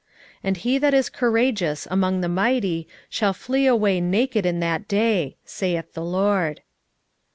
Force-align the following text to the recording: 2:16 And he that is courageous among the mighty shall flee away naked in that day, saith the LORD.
2:16 0.37 0.39
And 0.45 0.57
he 0.57 0.77
that 0.79 0.93
is 0.95 1.09
courageous 1.09 1.87
among 1.91 2.21
the 2.21 2.27
mighty 2.27 2.87
shall 3.07 3.33
flee 3.33 3.67
away 3.67 4.01
naked 4.01 4.47
in 4.47 4.59
that 4.59 4.87
day, 4.87 5.35
saith 5.45 5.93
the 5.93 6.03
LORD. 6.03 6.61